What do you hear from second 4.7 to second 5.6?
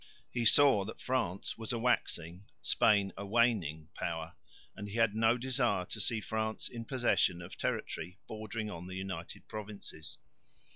and he had no